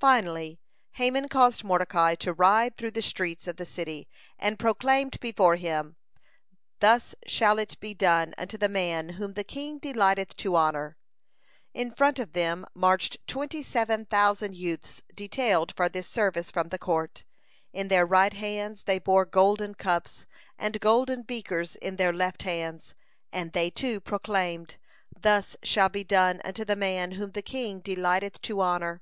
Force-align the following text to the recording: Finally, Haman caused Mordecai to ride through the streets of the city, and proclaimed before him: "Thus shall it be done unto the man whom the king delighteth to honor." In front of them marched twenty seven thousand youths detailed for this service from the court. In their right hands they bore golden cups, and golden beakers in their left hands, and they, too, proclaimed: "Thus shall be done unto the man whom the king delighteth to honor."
Finally, 0.00 0.60
Haman 0.94 1.28
caused 1.28 1.62
Mordecai 1.62 2.16
to 2.16 2.32
ride 2.32 2.76
through 2.76 2.90
the 2.90 3.00
streets 3.00 3.46
of 3.46 3.56
the 3.56 3.64
city, 3.64 4.08
and 4.36 4.58
proclaimed 4.58 5.20
before 5.20 5.54
him: 5.54 5.94
"Thus 6.80 7.14
shall 7.28 7.60
it 7.60 7.78
be 7.78 7.94
done 7.94 8.34
unto 8.36 8.58
the 8.58 8.68
man 8.68 9.10
whom 9.10 9.34
the 9.34 9.44
king 9.44 9.78
delighteth 9.78 10.34
to 10.38 10.56
honor." 10.56 10.96
In 11.72 11.92
front 11.92 12.18
of 12.18 12.32
them 12.32 12.66
marched 12.74 13.24
twenty 13.28 13.62
seven 13.62 14.06
thousand 14.06 14.56
youths 14.56 15.02
detailed 15.14 15.72
for 15.76 15.88
this 15.88 16.08
service 16.08 16.50
from 16.50 16.70
the 16.70 16.76
court. 16.76 17.24
In 17.72 17.86
their 17.86 18.04
right 18.06 18.32
hands 18.32 18.82
they 18.82 18.98
bore 18.98 19.24
golden 19.24 19.76
cups, 19.76 20.26
and 20.58 20.80
golden 20.80 21.22
beakers 21.22 21.76
in 21.76 21.94
their 21.94 22.12
left 22.12 22.42
hands, 22.42 22.92
and 23.32 23.52
they, 23.52 23.70
too, 23.70 24.00
proclaimed: 24.00 24.78
"Thus 25.16 25.56
shall 25.62 25.90
be 25.90 26.02
done 26.02 26.40
unto 26.44 26.64
the 26.64 26.74
man 26.74 27.12
whom 27.12 27.30
the 27.30 27.40
king 27.40 27.78
delighteth 27.78 28.42
to 28.42 28.60
honor." 28.60 29.00